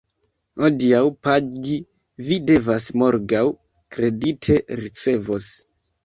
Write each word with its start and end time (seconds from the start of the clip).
Hodiaŭ 0.61 1.01
pagi 1.25 1.75
vi 2.29 2.37
devas, 2.51 2.87
morgaŭ 3.01 3.43
kredite 3.97 4.57
ricevos. 4.81 5.47